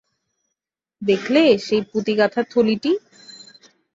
[1.01, 2.91] দেখলে সেই পুঁতি-গাঁথা থলিটি।